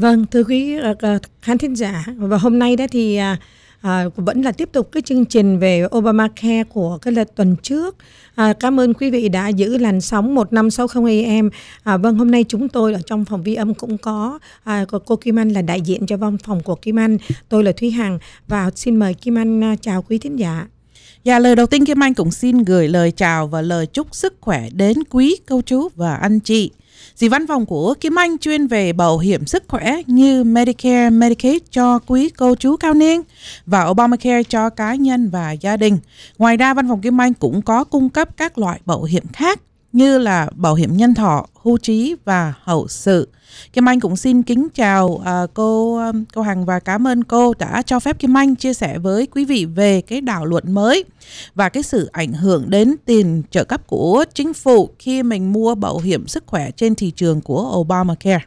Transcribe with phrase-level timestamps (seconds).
[0.00, 3.36] Vâng, thưa quý ờ, ờ, khán thính giả và hôm nay đó thì à,
[3.80, 7.96] à, vẫn là tiếp tục cái chương trình về Obamacare của cái lần tuần trước.
[8.34, 11.50] À, cảm ơn quý vị đã giữ làn sóng 1560 AM.
[11.82, 15.16] À, vâng, hôm nay chúng tôi ở trong phòng vi âm cũng có à, cô
[15.16, 17.18] Kim Anh là đại diện cho văn phòng của Kim Anh.
[17.48, 18.18] Tôi là Thúy Hằng
[18.48, 20.66] và xin mời Kim Anh à, chào quý thính giả.
[21.24, 24.34] Dạ, lời đầu tiên Kim Anh cũng xin gửi lời chào và lời chúc sức
[24.40, 26.70] khỏe đến quý cô chú và anh chị.
[27.18, 31.62] Dì văn phòng của Kim Anh chuyên về bảo hiểm sức khỏe như Medicare, Medicaid
[31.70, 33.22] cho quý cô chú cao niên
[33.66, 35.98] và Obamacare cho cá nhân và gia đình.
[36.38, 39.60] Ngoài ra, văn phòng Kim Anh cũng có cung cấp các loại bảo hiểm khác
[39.92, 43.28] như là bảo hiểm nhân thọ, hưu trí và hậu sự.
[43.72, 45.24] Kim Anh cũng xin kính chào uh,
[45.54, 48.98] cô um, cô Hằng và cảm ơn cô đã cho phép Kim Anh chia sẻ
[48.98, 51.04] với quý vị về cái đạo luật mới
[51.54, 55.74] và cái sự ảnh hưởng đến tiền trợ cấp của chính phủ khi mình mua
[55.74, 58.44] bảo hiểm sức khỏe trên thị trường của Obamacare.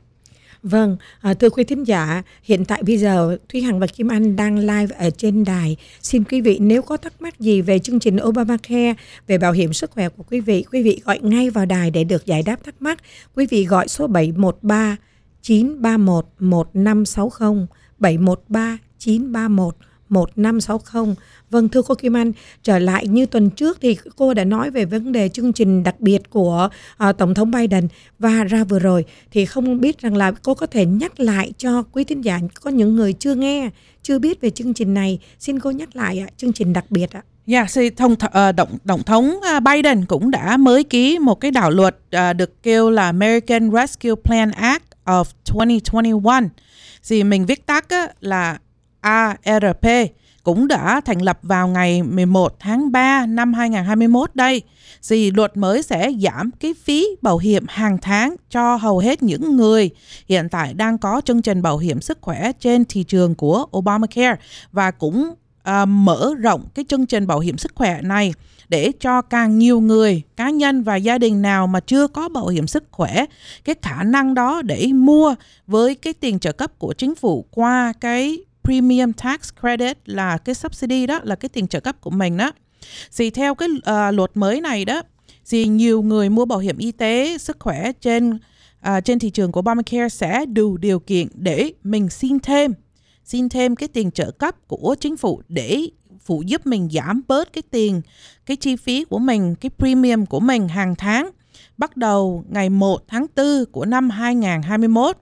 [0.64, 4.36] Vâng, à, thưa quý thính giả, hiện tại bây giờ Thúy Hằng và Kim Anh
[4.36, 5.78] đang live ở trên đài.
[6.02, 8.94] Xin quý vị nếu có thắc mắc gì về chương trình Obamacare,
[9.28, 12.04] về bảo hiểm sức khỏe của quý vị, quý vị gọi ngay vào đài để
[12.04, 13.00] được giải đáp thắc mắc.
[13.36, 14.98] Quý vị gọi số 713
[15.42, 17.68] 931 1560
[18.00, 19.76] 713 931
[20.12, 21.16] 1560.
[21.50, 22.32] Vâng thưa cô Kim Anh,
[22.64, 26.00] trở lại như tuần trước thì cô đã nói về vấn đề chương trình đặc
[26.00, 26.70] biệt của
[27.10, 27.88] uh, Tổng thống Biden
[28.20, 31.84] và ra vừa rồi thì không biết rằng là cô có thể nhắc lại cho
[31.92, 33.70] quý thính giả có những người chưa nghe,
[34.04, 37.12] chưa biết về chương trình này, xin cô nhắc lại uh, chương trình đặc biệt
[37.12, 37.22] ạ.
[37.46, 38.20] Dạ, yeah, thông uh,
[38.56, 42.36] động ờ, tổng thống ờ, Biden cũng đã mới ký một cái đạo luật uh,
[42.36, 45.24] được kêu là American Rescue Plan Act of
[45.60, 46.34] 2021.
[47.10, 48.58] Thì mình viết tắt á, là
[49.02, 49.86] ARP
[50.44, 54.62] cũng đã thành lập vào ngày 11 tháng 3 năm 2021 đây.
[55.10, 59.56] Thì luật mới sẽ giảm cái phí bảo hiểm hàng tháng cho hầu hết những
[59.56, 59.90] người
[60.28, 64.36] hiện tại đang có chương trình bảo hiểm sức khỏe trên thị trường của Obamacare
[64.72, 68.34] và cũng à, mở rộng cái chương trình bảo hiểm sức khỏe này
[68.70, 72.48] để cho càng nhiều người, cá nhân và gia đình nào mà chưa có bảo
[72.48, 73.26] hiểm sức khỏe
[73.64, 75.36] cái khả năng đó để mua
[75.68, 80.56] với cái tiền trợ cấp của chính phủ qua cái premium tax credit là cái
[80.56, 82.52] subsidy đó là cái tiền trợ cấp của mình đó.
[83.18, 85.02] Thì theo cái uh, luật mới này đó
[85.50, 88.30] thì nhiều người mua bảo hiểm y tế sức khỏe trên
[88.88, 92.74] uh, trên thị trường của Obamacare sẽ đủ điều kiện để mình xin thêm
[93.26, 95.88] xin thêm cái tiền trợ cấp của chính phủ để
[96.26, 98.02] phụ giúp mình giảm bớt cái tiền
[98.46, 101.30] cái chi phí của mình cái premium của mình hàng tháng.
[101.78, 105.18] Bắt đầu ngày 1 tháng 4 của năm 2021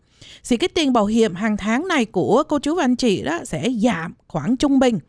[0.50, 3.40] thì cái tiền bảo hiểm hàng tháng này của cô chú và anh chị đó
[3.46, 5.00] sẽ giảm khoảng trung bình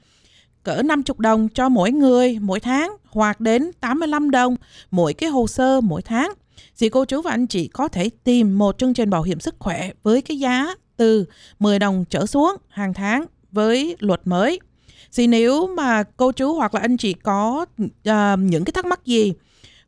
[0.63, 4.57] cỡ 50 đồng cho mỗi người mỗi tháng hoặc đến 85 đồng
[4.91, 6.33] mỗi cái hồ sơ mỗi tháng.
[6.79, 9.55] Thì cô chú và anh chị có thể tìm một chương trình bảo hiểm sức
[9.59, 11.25] khỏe với cái giá từ
[11.59, 14.61] 10 đồng trở xuống hàng tháng với luật mới.
[15.17, 19.07] Thì nếu mà cô chú hoặc là anh chị có uh, những cái thắc mắc
[19.07, 19.33] gì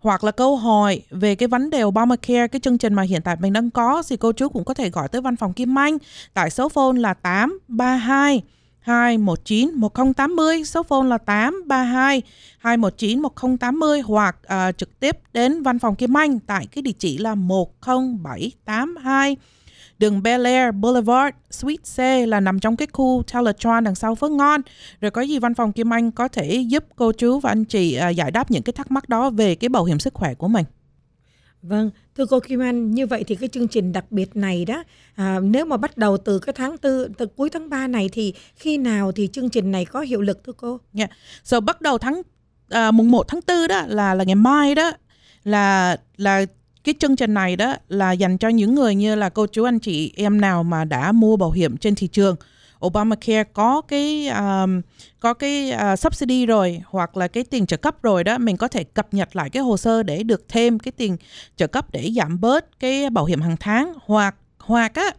[0.02, 3.36] hoặc là câu hỏi về cái vấn đề Obamacare cái chương trình mà hiện tại
[3.40, 5.98] mình đang có thì cô chú cũng có thể gọi tới văn phòng Kim Anh.
[6.34, 8.42] Tại số phone là 832
[8.80, 12.22] 219 1080 số phone là 832
[12.58, 17.18] 219 1080 hoặc uh, trực tiếp đến văn phòng Kim Anh tại cái địa chỉ
[17.18, 19.36] là 10782
[20.02, 24.30] Đường Bel Air Boulevard, Suite C là nằm trong cái khu Teletron đằng sau Phước
[24.30, 24.60] Ngon.
[25.00, 27.94] Rồi có gì văn phòng Kim Anh có thể giúp cô chú và anh chị
[27.94, 30.48] à, giải đáp những cái thắc mắc đó về cái bảo hiểm sức khỏe của
[30.48, 30.64] mình.
[31.62, 34.84] Vâng, thưa cô Kim Anh, như vậy thì cái chương trình đặc biệt này đó,
[35.14, 38.34] à, nếu mà bắt đầu từ cái tháng tư, từ cuối tháng 3 này thì
[38.56, 40.68] khi nào thì chương trình này có hiệu lực thưa cô?
[40.68, 41.10] Yeah.
[41.10, 41.16] Dạ.
[41.44, 42.22] So bắt đầu tháng
[42.68, 44.92] à, mùng 1 tháng 4 đó là là ngày mai đó
[45.44, 46.46] là là
[46.84, 49.78] cái chương trình này đó là dành cho những người như là cô chú anh
[49.78, 52.36] chị em nào mà đã mua bảo hiểm trên thị trường.
[52.86, 54.80] Obamacare có cái um,
[55.20, 58.68] có cái uh, subsidy rồi hoặc là cái tiền trợ cấp rồi đó mình có
[58.68, 61.16] thể cập nhật lại cái hồ sơ để được thêm cái tiền
[61.56, 63.92] trợ cấp để giảm bớt cái bảo hiểm hàng tháng.
[64.04, 65.10] Hoặc hoặc á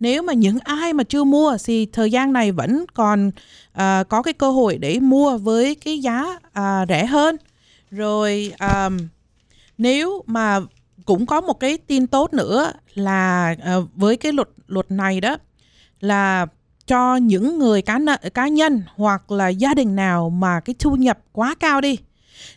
[0.00, 4.22] nếu mà những ai mà chưa mua thì thời gian này vẫn còn uh, có
[4.22, 7.36] cái cơ hội để mua với cái giá uh, rẻ hơn.
[7.90, 8.98] Rồi um,
[9.78, 10.60] nếu mà
[11.06, 15.36] cũng có một cái tin tốt nữa là uh, với cái luật luật này đó
[16.00, 16.46] là
[16.86, 20.96] cho những người cá nợ, cá nhân hoặc là gia đình nào mà cái thu
[20.96, 21.98] nhập quá cao đi.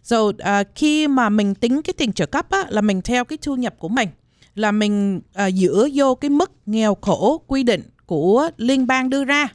[0.03, 3.25] Rồi uh, ờ, khi mà mình tính cái tiền trợ cấp á, là mình theo
[3.25, 4.09] cái thu nhập của mình
[4.55, 9.23] là mình uh, dựa vô cái mức nghèo khổ quy định của liên bang đưa
[9.23, 9.47] ra.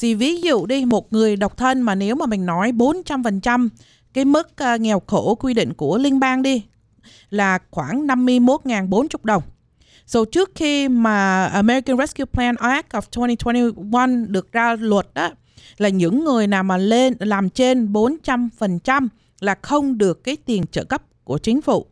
[0.00, 3.68] Thì ví dụ đi một người độc thân mà nếu mà mình nói 400%
[4.14, 6.62] cái mức uh, nghèo khổ quy định của liên bang đi
[7.30, 9.42] là khoảng 51.040 đồng.
[10.06, 15.30] So trước khi mà American Rescue Plan Act of 2021 được ra luật đó
[15.76, 19.08] là những người nào mà lên làm trên 400%
[19.40, 21.86] là không được cái tiền trợ cấp của chính phủ.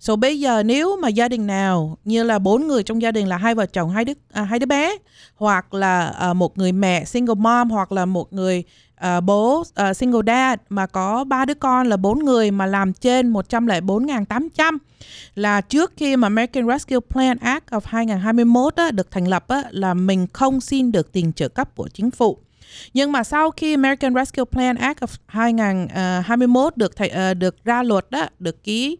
[0.00, 3.28] So bây giờ nếu mà gia đình nào như là bốn người trong gia đình
[3.28, 4.96] là hai vợ chồng hai đứa à, hai đứa bé
[5.34, 8.64] hoặc là à, một người mẹ single mom hoặc là một người
[9.06, 12.92] uh, bố uh, single dad mà có ba đứa con là bốn người mà làm
[12.92, 14.78] trên 104.800
[15.34, 19.62] là trước khi mà American Rescue Plan Act of 2021 á, được thành lập á,
[19.70, 22.38] là mình không xin được tiền trợ cấp của chính phủ.
[22.94, 27.82] Nhưng mà sau khi American Rescue Plan Act of 2021 ờ, được uh, được ra
[27.82, 28.98] luật đó, được ký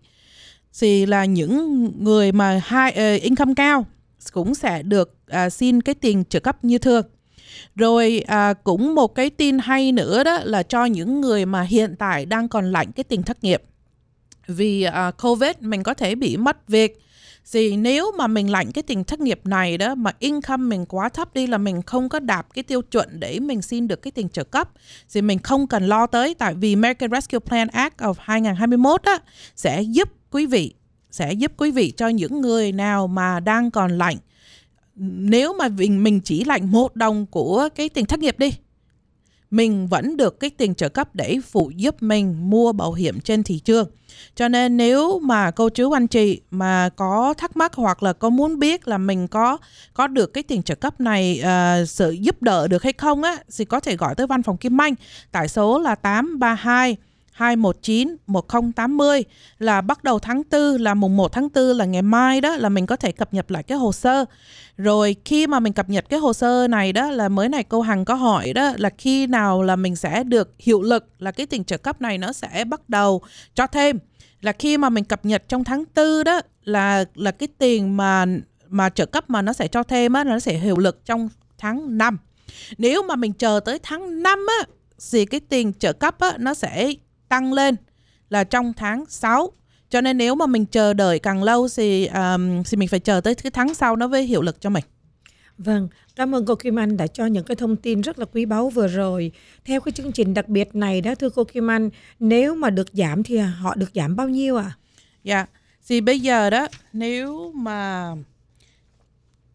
[0.81, 3.87] thì là những người mà hai uh, income cao
[4.33, 5.15] cũng sẽ được
[5.47, 7.07] uh, xin cái tiền trợ cấp như thường.
[7.77, 11.97] Rồi à, cũng một cái tin hay nữa đó là cho những người mà hiện
[11.99, 13.63] tại đang còn lãnh cái tiền thất nghiệp.
[14.47, 17.03] Vì à, Covid mình có thể bị mất việc.
[17.53, 21.09] Thì nếu mà mình lãnh cái tiền thất nghiệp này đó mà income mình quá
[21.09, 24.11] thấp đi là mình không có đạt cái tiêu chuẩn để mình xin được cái
[24.11, 24.71] tiền trợ cấp
[25.13, 29.19] thì mình không cần lo tới tại vì American Rescue Plan Act of 2021 đó
[29.57, 30.75] sẽ giúp quý vị
[31.11, 34.17] sẽ giúp quý vị cho những người nào mà đang còn lãnh
[35.03, 38.53] nếu mà mình mình chỉ lãnh một đồng của cái tiền thất nghiệp đi
[39.51, 43.43] mình vẫn được cái tiền trợ cấp để phụ giúp mình mua bảo hiểm trên
[43.43, 43.91] thị trường.
[44.35, 48.29] Cho nên nếu mà cô chú anh chị mà có thắc mắc hoặc là có
[48.29, 49.59] muốn biết là mình có
[49.95, 53.37] có được cái tiền trợ cấp này uh, sự giúp đỡ được hay không á
[53.59, 54.95] thì có thể gọi tới văn phòng Kim Anh
[55.33, 56.97] tại số là 832
[57.41, 59.25] 219 1080
[59.59, 62.69] là bắt đầu tháng 4 là mùng 1 tháng 4 là ngày mai đó, là
[62.69, 64.25] mình có thể cập nhật lại cái hồ sơ.
[64.77, 67.81] Rồi khi mà mình cập nhật cái hồ sơ này đó, là mới này cô
[67.81, 71.47] Hằng có hỏi đó, là khi nào là mình sẽ được hiệu lực, là cái
[71.47, 73.23] tiền trợ cấp này nó sẽ bắt đầu
[73.55, 73.99] cho thêm
[74.41, 78.27] là khi mà mình cập nhật trong tháng 4 đó, là là cái tiền mà
[78.69, 81.29] mà trợ cấp mà nó sẽ cho thêm á nó sẽ hiệu lực trong
[81.59, 82.19] tháng 5.
[82.79, 84.67] Nếu mà mình chờ tới tháng 5 á,
[85.13, 86.93] thì cái tiền trợ cấp á, nó sẽ
[87.31, 87.77] tăng lên
[88.29, 89.53] là trong tháng 6
[89.91, 93.21] cho nên nếu mà mình chờ đợi càng lâu thì um, thì mình phải chờ
[93.21, 94.85] tới cái tháng sau nó mới hiệu lực cho mình.
[95.59, 98.45] Vâng, cảm ơn cô Kim Anh đã cho những cái thông tin rất là quý
[98.45, 99.33] báu vừa rồi.
[99.65, 101.91] Theo cái chương trình đặc biệt này đó thưa cô Kim Anh,
[102.21, 104.65] nếu mà được giảm thì họ được giảm bao nhiêu ạ?
[104.65, 104.77] À?
[105.25, 105.51] Dạ, yeah.
[105.89, 108.11] thì bây giờ đó nếu mà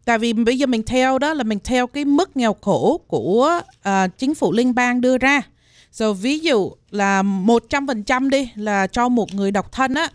[0.04, 3.60] tại vì bây giờ mình theo đó là mình theo cái mức nghèo khổ của
[3.88, 5.42] uh, chính phủ liên bang đưa ra
[5.92, 10.08] So ví dụ là 100% đi là cho một người độc thân á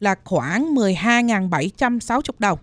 [0.00, 2.58] là khoảng 12.760 đồng.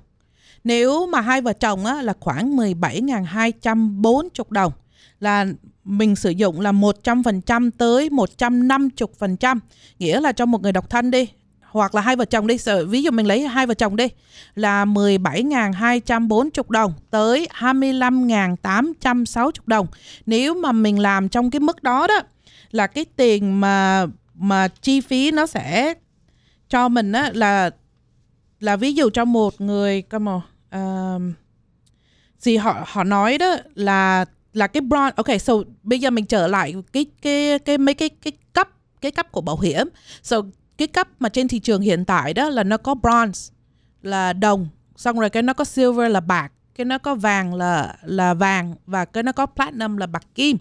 [0.64, 4.72] Nếu mà hai vợ chồng á là khoảng 17.240 đồng
[5.20, 5.46] là
[5.84, 9.60] mình sử dụng là 100% tới 150%,
[10.00, 11.28] nghĩa là cho một người độc thân đi
[11.62, 12.58] hoặc là hai vợ chồng đi,
[12.88, 14.08] ví dụ mình lấy hai vợ chồng đi
[14.56, 19.88] là 17.240 đồng tới 25.860 đồng.
[20.26, 22.22] Nếu mà mình làm trong cái mức đó đó
[22.74, 25.94] là cái tiền mà mà chi phí nó sẽ
[26.70, 27.70] cho mình á là
[28.60, 30.42] là ví dụ cho một người come on
[30.72, 31.36] um, uh,
[32.40, 35.54] gì họ họ nói đó là là cái bronze ok so
[35.84, 38.70] bây giờ mình trở lại cái cái cái mấy cái cái cấp
[39.04, 39.88] cái cấp của bảo hiểm.
[40.24, 40.38] So
[40.78, 43.52] cái cấp mà trên thị trường hiện tại đó là nó có bronze
[44.02, 47.96] là đồng xong rồi cái nó có silver là bạc cái nó có vàng là
[48.04, 50.58] là vàng và cái nó có platinum là bạc kim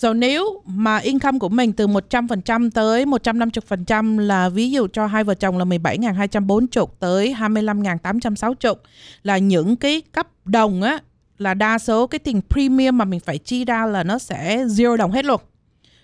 [0.00, 5.24] So, nếu mà income của mình từ 100% tới 150% là ví dụ cho hai
[5.24, 8.74] vợ chồng là 17.240 tới 25.860
[9.22, 10.98] là những cái cấp đồng á,
[11.38, 14.96] là đa số cái tiền premium mà mình phải chi ra là nó sẽ zero
[14.96, 15.40] đồng hết luôn.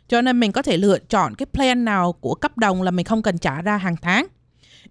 [0.09, 3.07] Cho nên mình có thể lựa chọn cái plan nào của cấp đồng là mình
[3.07, 4.27] không cần trả ra hàng tháng.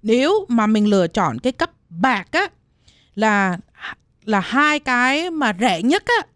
[0.02, 2.48] Nếu mà mình lựa chọn cái cấp bạc á,
[3.16, 3.58] là
[4.26, 6.28] là hai cái mà rẻ nhất á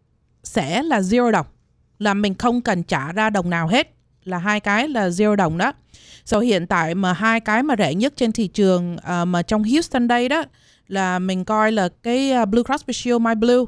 [0.43, 1.45] sẽ là zero đồng
[1.99, 3.91] là mình không cần trả ra đồng nào hết
[4.23, 5.73] là hai cái là zero đồng đó.
[6.25, 9.63] So hiện tại mà hai cái mà rẻ nhất trên thị trường uh, mà trong
[9.63, 10.43] Houston đây đó
[10.87, 13.65] là mình coi là cái ờ, Blue Cross Blue Shield My Blue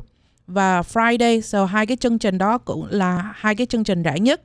[0.48, 1.42] và Friday.
[1.42, 4.42] So hai cái chương trình đó cũng là hai cái chương trình rẻ nhất.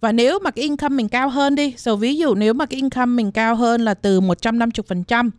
[0.00, 2.76] Và nếu mà cái income mình cao hơn đi, so ví dụ nếu mà cái
[2.76, 5.30] income mình cao hơn là từ 150%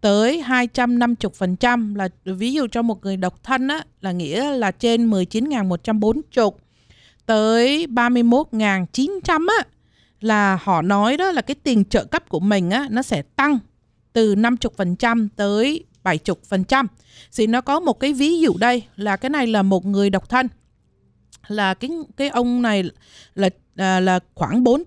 [0.00, 5.10] tới 250% là ví dụ cho một người độc thân á là nghĩa là trên
[5.10, 6.50] 19.140
[7.26, 9.64] tới 31.900 á
[10.20, 13.58] là họ nói đó là cái tiền trợ cấp của mình á nó sẽ tăng
[14.12, 16.86] từ 50% tới 70%.
[17.36, 20.28] Thì nó có một cái ví dụ đây là cái này là một người độc
[20.28, 20.48] thân
[21.46, 22.82] là cái cái ông này
[23.34, 24.84] là là, là khoảng 40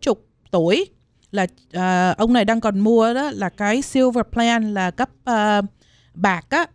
[0.51, 0.85] tuổi
[1.31, 5.65] là uh, ông này đang còn mua đó là cái silver plan là cấp uh,
[6.13, 6.65] bạc á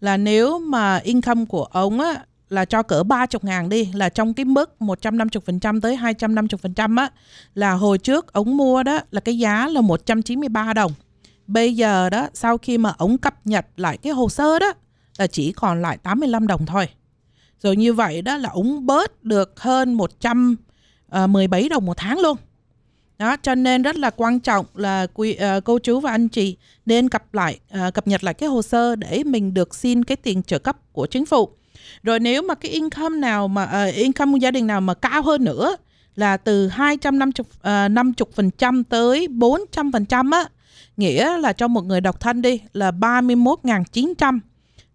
[0.00, 4.34] là nếu mà income của ông á là cho cỡ 30 ngàn đi là trong
[4.34, 7.10] cái mức 150% tới 250% á
[7.54, 10.92] là hồi trước ông mua đó là cái giá là 193 đồng.
[11.46, 14.72] Bây giờ đó sau khi mà ông cập nhật lại cái hồ sơ đó
[15.18, 16.88] là chỉ còn lại 85 đồng thôi.
[17.62, 22.36] Rồi như vậy đó là ông bớt được hơn 117 ờ, đồng một tháng luôn.
[23.18, 26.56] Đó, cho nên rất là quan trọng là quý, uh, cô chú và anh chị
[26.86, 30.16] nên cập lại uh, cập nhật lại cái hồ sơ để mình được xin cái
[30.16, 31.48] tiền trợ cấp của chính phủ.
[32.02, 35.22] Rồi nếu mà cái income nào mà uh, income của gia đình nào mà cao
[35.22, 35.76] hơn nữa
[36.16, 40.44] là từ 250 uh, 50% tới 400 phần trăm á,
[40.96, 44.38] nghĩa là cho một người độc thân đi là 31.900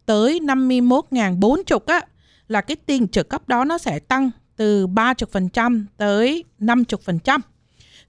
[0.05, 2.01] tới 51.040 á
[2.47, 7.39] là cái tiền trợ cấp đó nó sẽ tăng từ 30% tới 50%.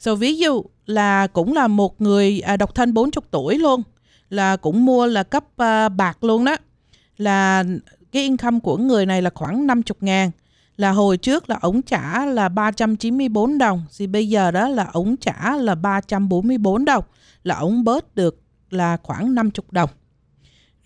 [0.02, 3.82] So ví dụ là cũng là một người à, độc thân 40 tuổi luôn
[4.30, 6.56] là cũng mua là cấp à, bạc luôn đó.
[7.16, 7.64] Là
[8.12, 10.30] cái income của người này là khoảng 50 ngàn.
[10.76, 15.16] Là hồi trước là ống trả là 394 đồng thì bây giờ đó là ống
[15.16, 17.04] trả là 344 đồng
[17.42, 18.40] là ống bớt được
[18.70, 19.90] là khoảng 50 đồng.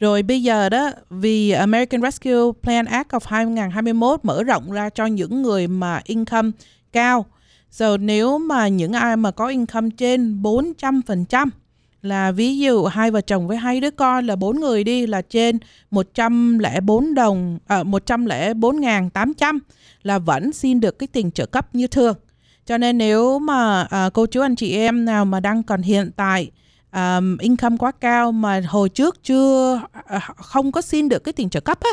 [0.00, 5.06] Rồi bây giờ đó vì American Rescue Plan Act of 2021 mở rộng ra cho
[5.06, 6.50] những người mà income
[6.92, 7.26] cao
[7.70, 11.48] So nếu mà những ai mà có income trên 400%
[12.02, 15.22] là ví dụ hai vợ chồng với hai đứa con là bốn người đi là
[15.22, 15.58] trên
[15.90, 19.58] 104 đồng à, 104.800
[20.02, 22.16] là vẫn xin được cái tiền trợ cấp như thường.
[22.66, 26.10] Cho nên nếu mà à, cô chú anh chị em nào mà đang còn hiện
[26.16, 26.50] tại
[26.92, 29.80] um, income quá cao mà hồi trước chưa
[30.16, 31.90] uh, không có xin được cái tiền trợ cấp á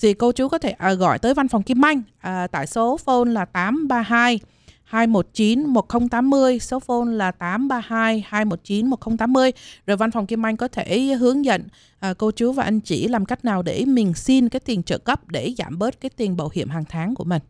[0.00, 2.96] thì cô chú có thể uh, gọi tới văn phòng Kim Anh uh, tại số
[2.96, 4.40] phone là 832
[4.86, 9.52] 219 1080, số phone là 832 219 1080.
[9.86, 11.62] Rồi văn phòng Kim Anh có thể hướng dẫn
[11.98, 14.98] à, cô chú và anh chị làm cách nào để mình xin cái tiền trợ
[14.98, 17.42] cấp để giảm bớt cái tiền bảo hiểm hàng tháng của mình.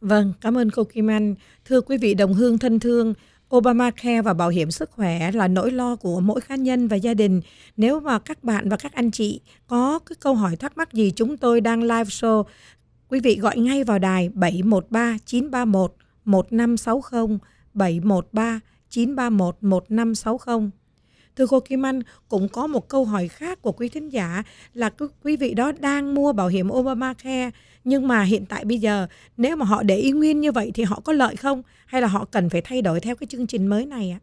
[0.00, 1.34] Vâng, cảm ơn cô Kim Anh.
[1.64, 3.14] Thưa quý vị đồng hương thân thương,
[3.56, 7.14] Obamacare và bảo hiểm sức khỏe là nỗi lo của mỗi cá nhân và gia
[7.14, 7.40] đình.
[7.76, 11.12] Nếu mà các bạn và các anh chị có cái câu hỏi thắc mắc gì
[11.16, 12.44] chúng tôi đang live show,
[13.08, 17.38] quý vị gọi ngay vào đài 713 931 1560
[17.74, 18.60] 713
[18.90, 20.70] 931 1560.
[21.36, 24.42] Thưa cô Kim Anh, cũng có một câu hỏi khác của quý thính giả
[24.74, 24.90] là
[25.22, 27.50] quý vị đó đang mua bảo hiểm Obamacare
[27.84, 30.82] nhưng mà hiện tại bây giờ nếu mà họ để y nguyên như vậy thì
[30.82, 33.66] họ có lợi không hay là họ cần phải thay đổi theo cái chương trình
[33.66, 34.20] mới này ạ?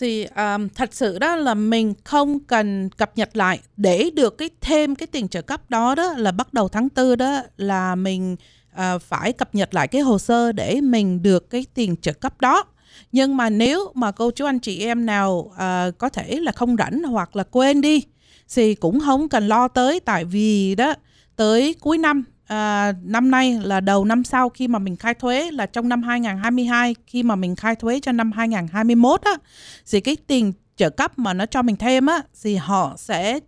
[0.00, 4.50] Thì um, thật sự đó là mình không cần cập nhật lại để được cái
[4.60, 8.36] thêm cái tiền trợ cấp đó đó là bắt đầu tháng tư đó là mình
[8.72, 12.40] à, phải cập nhật lại cái hồ sơ để mình được cái tiền trợ cấp
[12.40, 12.64] đó.
[13.12, 16.76] Nhưng mà nếu mà cô chú anh chị em nào à, có thể là không
[16.76, 18.02] rảnh hoặc là quên đi
[18.54, 20.00] thì cũng không cần lo tới.
[20.00, 20.94] Tại vì đó
[21.36, 25.50] tới cuối năm à, năm nay là đầu năm sau khi mà mình khai thuế
[25.50, 29.32] là trong năm 2022 khi mà mình khai thuế cho năm 2021 á
[29.90, 33.40] thì cái tiền trợ cấp mà nó cho mình thêm á thì họ sẽ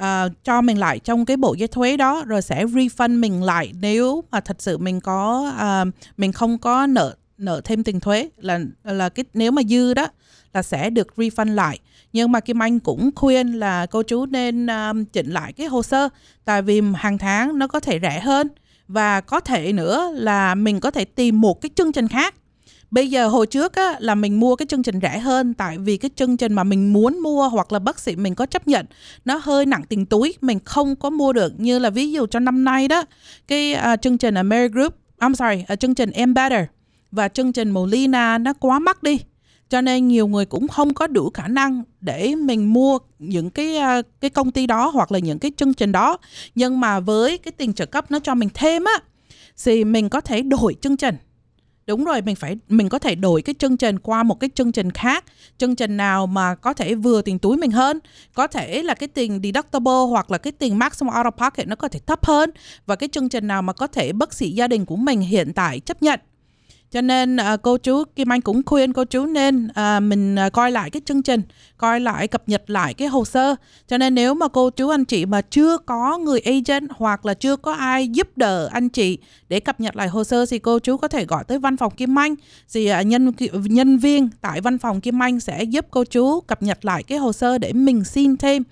[0.00, 3.72] uh, cho mình lại trong cái bộ giấy thuế đó rồi sẽ refund mình lại
[3.80, 5.52] nếu mà thật sự mình có
[5.88, 8.28] uh, mình không có nợ nợ thêm tiền thuế.
[8.36, 10.06] Là là cái nếu mà dư đó
[10.54, 11.78] là sẽ được refund lại.
[12.12, 15.82] Nhưng mà Kim Anh cũng khuyên là cô chú nên um, chỉnh lại cái hồ
[15.82, 16.08] sơ
[16.44, 18.48] tại vì hàng tháng nó có thể rẻ hơn.
[18.88, 22.34] Và có thể nữa là mình có thể tìm một cái chương trình khác
[22.92, 25.96] Bây giờ hồi trước á, là mình mua cái chương trình rẻ hơn tại vì
[25.96, 28.86] cái chương trình mà mình muốn mua hoặc là bác sĩ mình có chấp nhận
[29.24, 31.60] nó hơi nặng tiền túi mình không có mua được.
[31.60, 33.04] Như là ví dụ cho năm nay đó
[33.48, 36.64] cái uh, chương trình Mary Group I'm sorry uh, chương trình Em Better
[37.10, 39.20] và chương trình Molina nó quá mắc đi.
[39.68, 43.76] Cho nên nhiều người cũng không có đủ khả năng để mình mua những cái
[43.76, 46.18] uh, cái công ty đó hoặc là những cái chương trình đó.
[46.54, 48.98] Nhưng mà với cái tiền trợ cấp nó cho mình thêm á
[49.64, 51.14] thì mình có thể đổi chương trình
[51.86, 54.72] đúng rồi, mình phải, mình có thể đổi cái chương trình qua một cái chương
[54.72, 55.24] trình khác.
[55.58, 57.98] Chương trình nào mà có thể vừa tiền túi mình hơn.
[58.34, 61.76] Có thể là cái tiền deductible hoặc là cái tiền maximum out of pocket nó
[61.76, 62.50] có thể thấp hơn.
[62.86, 65.52] Và cái chương trình nào mà có thể bác sĩ gia đình của mình hiện
[65.52, 66.20] tại chấp nhận
[66.92, 70.52] cho nên uh, cô chú Kim Anh cũng khuyên cô chú nên uh, mình uh,
[70.52, 71.42] coi lại cái chương trình,
[71.76, 73.54] coi lại cập nhật lại cái hồ sơ.
[73.88, 77.34] Cho nên nếu mà cô chú anh chị mà chưa có người agent hoặc là
[77.34, 79.18] chưa có ai giúp đỡ anh chị
[79.48, 81.94] để cập nhật lại hồ sơ thì cô chú có thể gọi tới văn phòng
[81.94, 82.34] Kim Anh.
[82.72, 83.32] Thì uh, nhân
[83.64, 87.18] nhân viên tại văn phòng Kim Anh sẽ giúp cô chú cập nhật lại cái
[87.18, 88.62] hồ sơ để mình xin thêm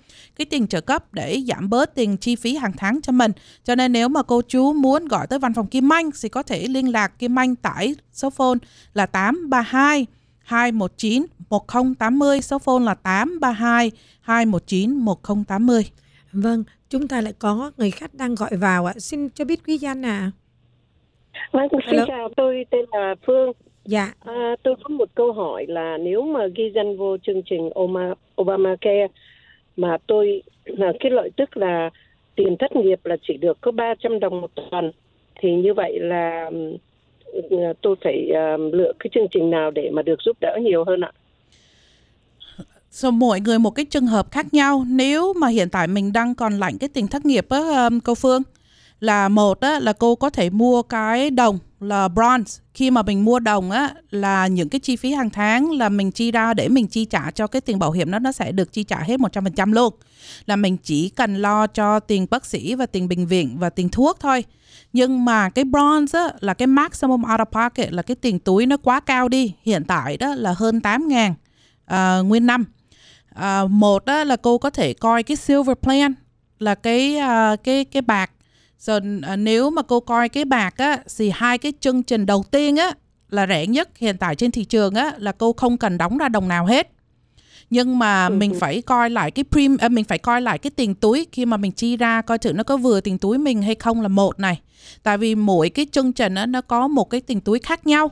[0.41, 3.31] cái tiền trợ cấp để giảm bớt tiền chi phí hàng tháng cho mình.
[3.63, 6.43] Cho nên nếu mà cô chú muốn gọi tới văn phòng Kim Anh thì có
[6.43, 8.57] thể liên lạc Kim Anh tại số phone
[8.93, 10.05] là 832
[10.43, 15.83] 219 1080, số phone là 832 219 1080.
[16.31, 18.93] Vâng, chúng ta lại có người khách đang gọi vào ạ.
[18.97, 20.31] Xin cho biết quý danh ạ.
[21.51, 22.05] Vâng, xin Hello.
[22.07, 23.51] chào, tôi tên là Phương.
[23.85, 27.69] Dạ, À, tôi có một câu hỏi là nếu mà ghi danh vô chương trình
[27.75, 29.07] Oma- Obamacare
[29.75, 31.89] mà tôi là cái lợi tức là
[32.35, 34.91] tiền thất nghiệp là chỉ được có 300 đồng một tuần
[35.41, 36.49] thì như vậy là
[37.31, 40.83] ừ, tôi phải ờ, lựa cái chương trình nào để mà được giúp đỡ nhiều
[40.83, 41.11] hơn ạ?
[42.91, 46.35] So, mỗi người một cái trường hợp khác nhau nếu mà hiện tại mình đang
[46.35, 48.41] còn lãnh cái tiền thất nghiệp á cô Phương
[48.99, 52.59] là một á là cô có thể mua cái đồng là bronze.
[52.73, 56.11] Khi mà mình mua đồng á là những cái chi phí hàng tháng là mình
[56.11, 58.73] chi ra để mình chi trả cho cái tiền bảo hiểm đó nó sẽ được
[58.73, 59.93] chi trả hết 100% luôn.
[60.45, 63.89] Là mình chỉ cần lo cho tiền bác sĩ và tiền bệnh viện và tiền
[63.89, 64.43] thuốc thôi.
[64.93, 68.65] Nhưng mà cái bronze á, là cái maximum out of pocket là cái tiền túi
[68.65, 69.53] nó quá cao đi.
[69.63, 71.33] Hiện tại đó là hơn 8 ngàn
[71.93, 72.65] uh, nguyên năm.
[73.35, 76.13] Uh, một á, là cô có thể coi cái silver plan
[76.59, 78.31] là cái uh, cái cái bạc
[78.81, 82.43] rồi à, nếu mà cô coi cái bạc á thì hai cái chương trình đầu
[82.51, 82.91] tiên á
[83.29, 86.29] là rẻ nhất hiện tại trên thị trường á là cô không cần đóng ra
[86.29, 86.91] đồng nào hết.
[87.69, 88.33] Nhưng mà Ừ.
[88.33, 91.45] mình phải coi lại cái prim à, mình phải coi lại cái tiền túi khi
[91.45, 94.07] mà mình chi ra coi thử nó có vừa tiền túi mình hay không là
[94.07, 94.59] một này.
[95.03, 98.11] Tại vì mỗi cái chương trình á nó có một cái tiền túi khác nhau.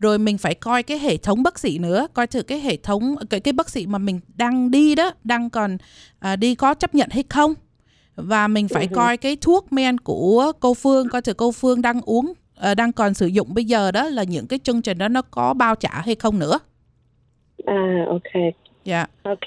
[0.00, 3.16] Rồi mình phải coi cái hệ thống bác sĩ nữa coi thử cái hệ thống
[3.30, 5.76] cái cái bác sĩ mà mình đang đi đó đang còn
[6.18, 7.54] à, đi có chấp nhận hay không
[8.16, 8.94] và mình phải Ừ.
[8.94, 12.92] coi cái thuốc men của cô Phương coi thử cô Phương đang uống à, đang
[12.92, 15.74] còn sử dụng bây giờ đó là những cái chương trình đó nó có bao
[15.74, 16.58] trả hay không nữa
[17.64, 18.42] À, ok,
[18.84, 19.38] dạ ok.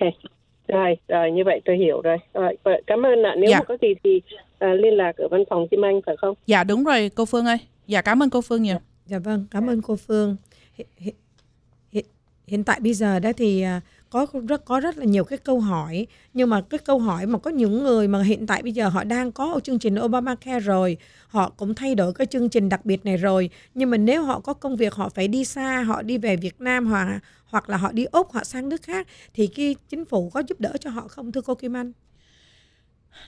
[0.68, 2.18] Rồi, rồi như vậy tôi hiểu rồi.
[2.34, 3.36] Rồi, vậy cảm ơn ạ.
[3.38, 3.60] Nếu Dạ.
[3.60, 4.22] mà có gì thì
[4.60, 6.36] à, liên lạc ở văn phòng Kim Anh phải không?
[6.48, 7.58] dạ đúng rồi cô Phương ơi
[7.88, 10.36] dạ cảm ơn cô Phương nhiều dạ vâng, cảm ơn cô Phương.
[10.74, 12.06] Hiện, hiện,
[12.48, 15.60] hiện, tại bây giờ đó thì à, có rất có rất là nhiều cái câu
[15.60, 16.08] hỏi.
[16.34, 19.04] Nhưng mà cái câu hỏi mà có những người mà hiện tại bây giờ họ
[19.04, 22.86] đang có ở chương trình Obamacare rồi, họ cũng thay đổi cái chương trình đặc
[22.86, 23.50] biệt này rồi.
[23.74, 26.62] Nhưng mà nếu họ có công việc, họ phải đi xa, họ đi về Việt
[26.62, 30.30] Nam hoặc hoặc là họ đi Úc, họ sang nước khác, thì cái chính phủ
[30.30, 31.92] có giúp đỡ cho họ không, thưa cô Kim Anh?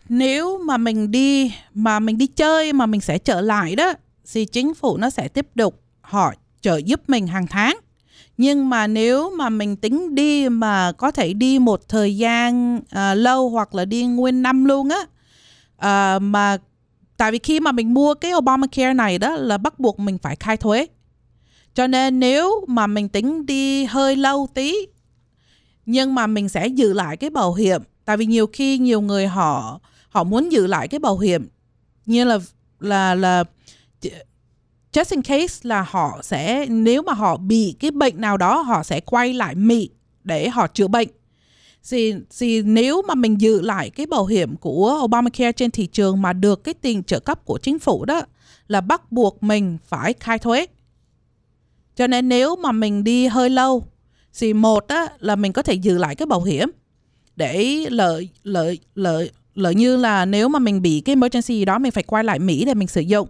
[0.09, 3.93] Nếu mà mình đi, mà mình đi chơi mà mình sẽ trở lại đó,
[4.33, 7.77] thì chính phủ nó sẽ tiếp tục họ trợ giúp mình hàng tháng
[8.39, 13.13] nhưng mà nếu mà mình tính đi mà có thể đi một thời gian à,
[13.13, 14.99] lâu hoặc là đi nguyên năm luôn á
[15.78, 16.58] à, mà
[17.17, 20.36] tại vì khi mà mình mua cái Obamacare này đó là bắt buộc mình phải
[20.36, 20.88] khai thuế.
[21.73, 24.75] Cho nên nếu mà mình tính đi hơi lâu tí
[25.86, 27.82] nhưng mà mình sẽ giữ lại cái bảo hiểm.
[28.06, 31.47] Tại vì nhiều khi nhiều người họ họ muốn giữ lại cái bảo hiểm
[32.06, 32.39] như là
[32.80, 33.43] là là
[34.99, 38.83] just in case là họ sẽ nếu mà họ bị cái bệnh nào đó họ
[38.83, 39.89] sẽ quay lại Mỹ
[40.23, 41.09] để họ chữa bệnh.
[41.89, 46.21] Thì, thì nếu mà mình giữ lại cái bảo hiểm của Obamacare trên thị trường
[46.21, 48.21] mà được cái tiền trợ cấp của chính phủ đó
[48.67, 50.65] là bắt buộc mình phải khai thuế.
[51.95, 53.83] Cho nên nếu mà mình đi hơi lâu
[54.39, 56.71] thì một á, là mình có thể giữ lại cái bảo hiểm
[57.35, 61.79] để lợi lợi lợi lợi như là nếu mà mình bị cái emergency gì đó
[61.79, 63.27] mình phải quay lại Mỹ để mình sử dụng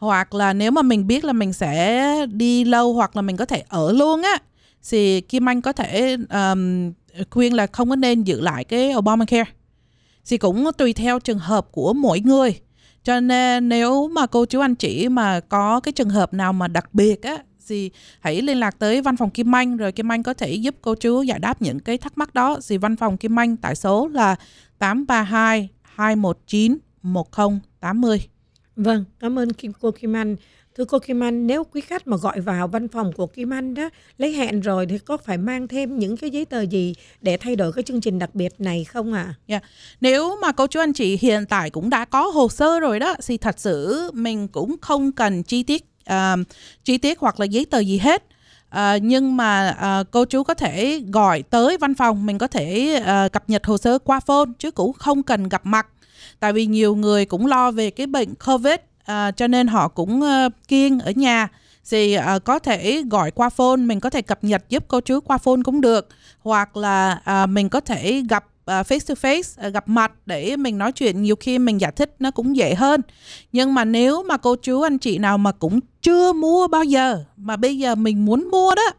[0.00, 3.44] hoặc là nếu mà mình biết là mình sẽ đi lâu hoặc là mình có
[3.44, 4.38] thể ở luôn á
[4.90, 6.92] thì Kim Anh có thể um,
[7.30, 9.50] khuyên là không có nên giữ lại cái Obamacare.
[10.26, 12.60] Thì cũng tùy theo trường hợp của mỗi người.
[13.04, 16.68] Cho nên nếu mà cô chú anh chị mà có cái trường hợp nào mà
[16.68, 20.22] đặc biệt á thì hãy liên lạc tới văn phòng Kim Anh rồi Kim Anh
[20.22, 22.58] có thể giúp cô chú giải đáp những cái thắc mắc đó.
[22.68, 24.36] Thì văn phòng Kim Anh tại số là
[24.78, 28.20] 832 219 1080
[28.76, 30.36] Vâng, cảm ơn Kim cô Kim Anh.
[30.76, 33.74] Thưa cô Kim Anh, nếu quý khách mà gọi vào văn phòng của Kim Anh
[33.74, 37.36] đó lấy hẹn rồi thì có phải mang thêm những cái giấy tờ gì để
[37.36, 39.34] thay đổi cái chương trình đặc biệt này không ạ?
[39.46, 39.62] Yeah.
[40.00, 43.14] Nếu mà cô chú anh chị hiện tại cũng đã có hồ sơ rồi đó
[43.26, 46.46] thì thật sự mình cũng không cần chi tiết uh,
[46.84, 48.24] chi tiết hoặc là giấy tờ gì hết.
[48.76, 52.96] Uh, nhưng mà uh, cô chú có thể gọi tới văn phòng mình có thể
[53.26, 55.86] uh, cập nhật hồ sơ qua phone chứ cũng không cần gặp mặt
[56.40, 58.74] tại vì nhiều người cũng lo về cái bệnh covid
[59.04, 61.48] à, cho nên họ cũng uh, kiêng ở nhà.
[61.90, 65.20] Thì uh, có thể gọi qua phone mình có thể cập nhật giúp cô chú
[65.20, 66.08] qua phone cũng được.
[66.40, 70.56] Hoặc là uh, mình có thể gặp uh, face to face uh, gặp mặt để
[70.56, 71.22] mình nói chuyện.
[71.22, 73.00] Nhiều khi mình giải thích nó cũng dễ hơn.
[73.52, 77.24] Nhưng mà nếu mà cô chú anh chị nào mà cũng chưa mua bao giờ
[77.36, 78.90] mà bây giờ mình muốn mua đó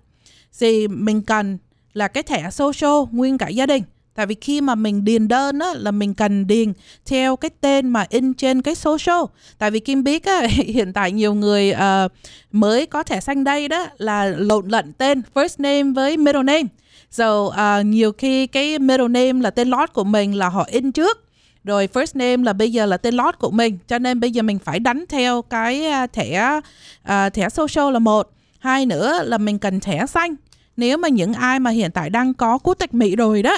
[0.59, 1.57] thì mình cần
[1.93, 3.83] là cái thẻ social nguyên cả gia đình
[4.15, 6.73] tại vì khi mà mình điền đơn á, là mình cần điền
[7.05, 9.23] theo cái tên mà in trên cái social.
[9.57, 12.11] Tại vì Kim biết á, hiện tại nhiều người uh,
[12.51, 16.63] mới có thẻ xanh đây đó là lộn lẫn tên first name với middle name.
[17.11, 20.91] So uh, nhiều khi cái middle name là tên lót của mình là họ in
[20.91, 21.31] trước
[21.63, 23.77] rồi first name là bây giờ là tên lót của mình.
[23.87, 26.59] Cho nên bây giờ mình phải đánh theo cái ờ, thẻ
[27.03, 28.31] uh, thẻ social là một.
[28.59, 30.35] Hai nữa là mình cần thẻ xanh.
[30.77, 33.57] Nếu mà những ai mà hiện tại đang có quốc tịch Mỹ rồi đó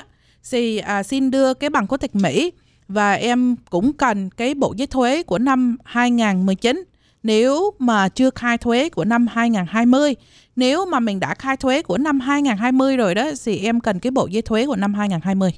[0.52, 2.52] thì à, xin đưa cái bằng quốc tịch Mỹ
[2.88, 6.84] và em cũng cần cái bộ giấy thuế của năm 2019
[7.24, 10.16] nếu mà chưa khai thuế của năm 2020.
[10.56, 14.12] Nếu mà mình đã khai thuế của năm 2020 rồi đó thì em cần cái
[14.12, 15.50] bộ giấy thuế của năm 2020.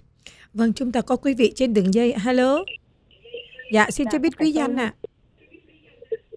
[0.53, 2.13] Vâng, chúng ta có quý vị trên đường dây.
[2.23, 2.63] Hello.
[3.71, 4.93] Dạ, xin cho biết quý danh ạ.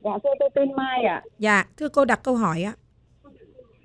[0.05, 1.23] Dạ, thưa tôi tên Mai ạ.
[1.39, 2.73] Dạ, thưa cô đặt câu hỏi ạ.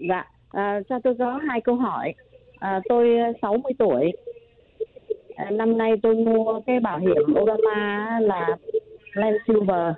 [0.09, 2.13] Dạ, à, cho tôi có hai câu hỏi.
[2.59, 3.07] À, tôi
[3.41, 4.11] 60 tuổi.
[5.51, 8.57] Năm nay tôi mua cái bảo hiểm Obama là
[9.13, 9.93] Land Silver.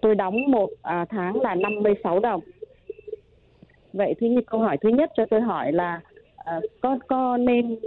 [0.00, 2.40] Tôi đóng một à, tháng là 56 đồng.
[3.92, 6.00] Vậy thì câu hỏi thứ nhất cho tôi hỏi là
[6.36, 7.78] à, có có nên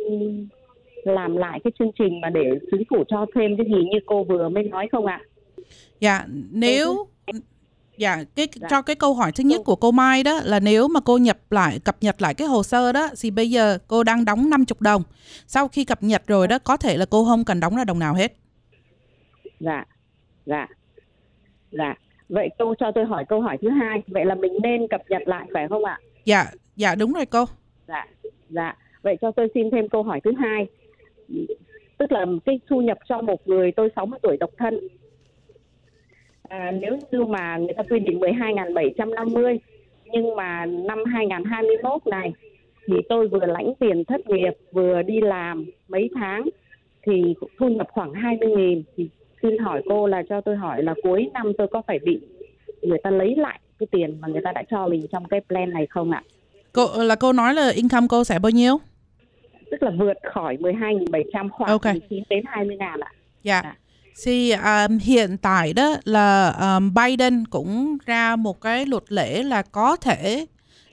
[1.04, 4.24] làm lại cái chương trình mà để chính phủ cho thêm cái gì như cô
[4.24, 5.22] vừa mới nói không ạ?
[6.00, 7.08] Dạ, nếu
[7.98, 8.68] Dạ, cái dạ.
[8.70, 11.38] cho cái câu hỏi thứ nhất của cô Mai đó là nếu mà cô nhập
[11.50, 14.66] lại cập nhật lại cái hồ sơ đó thì bây giờ cô đang đóng 50
[14.80, 15.04] đồng.
[15.48, 18.00] Sau khi cập nhật rồi đó có thể là cô không cần đóng ra đồng
[18.00, 18.34] nào hết.
[19.60, 19.86] Dạ.
[20.46, 20.68] Dạ.
[21.72, 21.96] Dạ.
[22.30, 25.22] Vậy cô cho tôi hỏi câu hỏi thứ hai, vậy là mình nên cập nhật
[25.26, 26.00] lại phải không ạ?
[26.26, 27.46] Dạ, dạ đúng rồi cô.
[27.88, 28.08] Dạ.
[28.50, 28.76] Dạ.
[29.02, 30.68] Vậy cho tôi xin thêm câu hỏi thứ hai.
[31.98, 34.80] Tức là cái thu nhập cho một người tôi 60 tuổi độc thân
[36.48, 39.58] à, nếu như mà người ta quy định 12.750
[40.12, 42.34] nhưng mà năm 2021 này
[42.88, 46.50] thì tôi vừa lãnh tiền thất nghiệp vừa đi làm mấy tháng
[47.06, 49.10] thì thu nhập khoảng 20.000 thì
[49.42, 52.20] xin hỏi cô là cho tôi hỏi là cuối năm tôi có phải bị
[52.82, 55.74] người ta lấy lại cái tiền mà người ta đã cho mình trong cái plan
[55.74, 56.24] này không ạ?
[56.74, 58.78] Cô là cô nói là income cô sẽ bao nhiêu?
[59.72, 61.94] Tức là vượt khỏi 12.700 khoảng okay.
[61.94, 63.12] 19 đến 20 ngàn ạ.
[63.44, 63.62] Dạ.
[63.62, 63.78] Yeah.
[64.24, 69.62] Thì um, hiện tại đó là um, Biden cũng ra một cái luật lệ là
[69.62, 70.46] có thể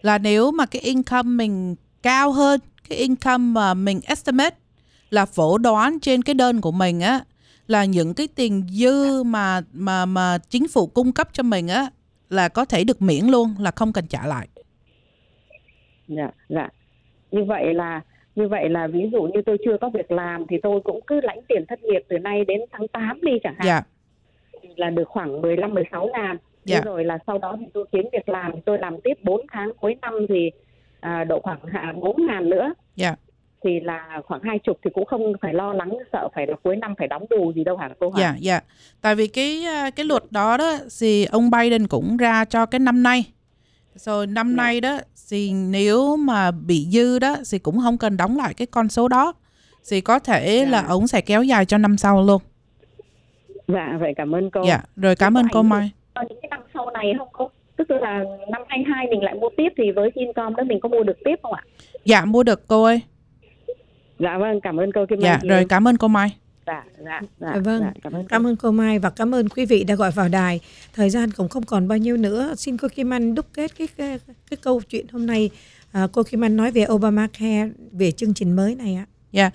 [0.02, 4.56] là nếu mà cái income mình cao hơn cái income mà mình estimate
[5.10, 7.20] là phổ đoán trên cái đơn của mình á
[7.66, 11.90] là những cái tiền dư mà mà mà chính phủ cung cấp cho mình á
[12.30, 14.48] là có thể được miễn luôn là không cần trả lại.
[16.08, 16.68] Dạ, dạ.
[17.30, 18.00] Như vậy là
[18.34, 21.20] như vậy là ví dụ như tôi chưa có việc làm thì tôi cũng cứ
[21.20, 23.66] lãnh tiền thất nghiệp từ nay đến tháng 8 đi chẳng hạn.
[23.66, 23.82] Dạ.
[24.76, 26.36] Là được khoảng 15 16 ngàn.
[26.64, 26.80] Dạ.
[26.84, 29.96] rồi là sau đó thì tôi kiếm việc làm tôi làm tiếp 4 tháng cuối
[30.02, 30.50] năm thì
[31.00, 32.74] à, độ khoảng hạ 4 ngàn nữa.
[32.96, 33.16] Dạ.
[33.64, 36.76] Thì là khoảng hai chục thì cũng không phải lo lắng sợ phải là cuối
[36.76, 38.12] năm phải đóng bù gì đâu hả cô?
[38.18, 38.60] Dạ dạ.
[39.00, 42.78] Tại vì cái à, cái luật đó đó thì ông Biden cũng ra cho cái
[42.78, 43.24] năm nay.
[43.94, 44.56] Rồi năm yeah.
[44.56, 44.62] Dạ.
[44.62, 44.98] nay đó
[45.30, 49.08] thì nếu mà bị dư đó thì cũng không cần đóng lại cái con số
[49.08, 49.32] đó
[49.90, 50.68] thì có thể yeah.
[50.68, 50.70] Dạ.
[50.70, 52.42] là ống sẽ kéo dài cho năm sau luôn.
[53.68, 54.64] Dạ vậy cảm ơn cô.
[54.68, 55.90] Dạ rồi cảm ơn cô Mai.
[56.28, 57.50] Những cái năm sau này không cô?
[57.76, 61.02] Tức là năm 22 mình lại mua tiếp thì với Income đó mình có mua
[61.02, 61.64] được tiếp không ạ?
[62.04, 63.00] Dạ mua được cô ơi.
[64.18, 65.38] Dạ vâng cảm ơn cô Kim Mai.
[65.42, 66.36] Dạ rồi cảm ơn cô Mai.
[66.66, 67.80] Dạ, dạ, dạ, dạ, vâng.
[67.82, 70.28] Dạ, cảm, ơn cảm ơn cô Mai và cảm ơn quý vị đã gọi vào
[70.28, 70.60] đài.
[70.92, 72.54] Thời gian cũng không còn bao nhiêu nữa.
[72.56, 74.18] Xin cô Kim Anh đúc kết cái cái,
[74.50, 75.50] cái câu chuyện hôm nay.
[75.92, 79.06] À, cô Kim Anh nói về Obamacare, về chương trình mới này ạ.
[79.32, 79.54] Dạ, yeah.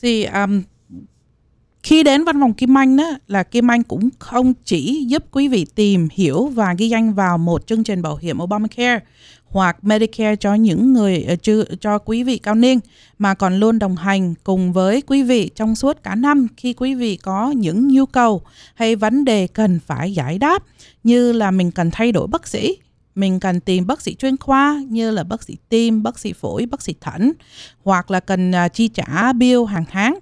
[0.00, 0.62] thì um,
[1.82, 5.48] khi đến văn phòng Kim Anh đó là Kim Anh cũng không chỉ giúp quý
[5.48, 9.00] vị tìm hiểu và ghi danh vào một chương trình bảo hiểm Obamacare
[9.50, 11.36] hoặc Medicare cho những người ờ,
[11.80, 12.80] cho quý vị cao niên
[13.18, 16.94] mà còn luôn đồng hành cùng với quý vị trong suốt cả năm khi quý
[16.94, 18.42] vị có những nhu cầu
[18.74, 20.62] hay vấn đề cần phải giải đáp.
[21.04, 22.76] Như là mình cần thay đổi bác sĩ
[23.18, 26.66] mình cần tìm bác sĩ chuyên khoa như là bác sĩ tim, bác sĩ phổi,
[26.66, 27.32] bác sĩ thận
[27.84, 30.18] hoặc là cần à, chi trả bill hàng tháng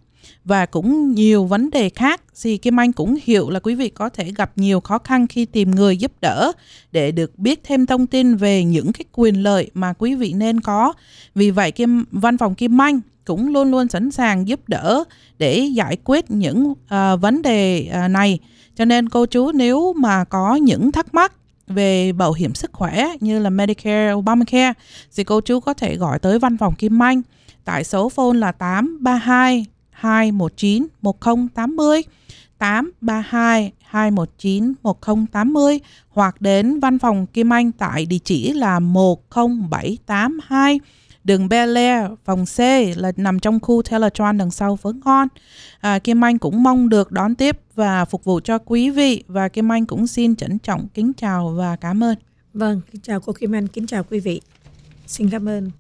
[0.47, 4.09] và cũng nhiều vấn đề khác thì Kim Anh cũng hiểu là quý vị có
[4.09, 6.53] thể gặp nhiều khó khăn khi tìm người giúp đỡ
[6.93, 10.61] để được biết thêm thông tin về những cái quyền lợi mà quý vị nên
[10.61, 10.93] có.
[11.35, 15.05] Vì vậy Kim văn phòng Kim Anh cũng luôn luôn sẵn sàng giúp đỡ
[15.39, 18.39] để giải quyết những uh, vấn đề uh, này.
[18.77, 21.33] Cho nên cô chú nếu mà có những thắc mắc
[21.67, 24.73] về bảo hiểm sức khỏe như là Medicare, Obamacare
[25.17, 27.23] thì cô chú có thể gọi tới văn phòng Kim Anh
[27.65, 32.03] tại số phone là 832 219 1080
[32.59, 40.81] 832 219 1080 hoặc đến văn phòng Kim Anh tại địa chỉ là 10782
[41.25, 42.59] đường Bel Air, phòng C
[42.97, 45.29] là nằm trong khu Teletron đằng sau Phớ Ngon.
[45.81, 49.49] À, Kim Anh cũng mong được đón tiếp và phục vụ cho quý vị và
[49.49, 52.17] Kim Anh cũng xin trân trọng kính chào và cảm ơn.
[52.55, 54.41] Vâng, kính chào cô Kim Anh, kính chào quý vị.
[55.07, 55.71] Xin cảm ơn.